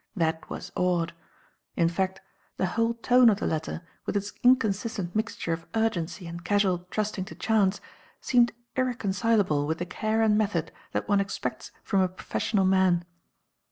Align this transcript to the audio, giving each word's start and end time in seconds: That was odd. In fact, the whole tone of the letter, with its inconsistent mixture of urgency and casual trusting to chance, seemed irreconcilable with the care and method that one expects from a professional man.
That 0.15 0.49
was 0.49 0.71
odd. 0.75 1.13
In 1.75 1.87
fact, 1.87 2.21
the 2.57 2.65
whole 2.73 2.95
tone 2.95 3.29
of 3.29 3.39
the 3.39 3.45
letter, 3.45 3.83
with 4.07 4.17
its 4.17 4.33
inconsistent 4.41 5.15
mixture 5.15 5.53
of 5.53 5.67
urgency 5.75 6.25
and 6.25 6.43
casual 6.43 6.87
trusting 6.89 7.25
to 7.25 7.35
chance, 7.35 7.79
seemed 8.19 8.51
irreconcilable 8.75 9.67
with 9.67 9.77
the 9.77 9.85
care 9.85 10.23
and 10.23 10.35
method 10.39 10.71
that 10.93 11.07
one 11.07 11.19
expects 11.19 11.71
from 11.83 12.01
a 12.01 12.07
professional 12.09 12.65
man. 12.65 13.05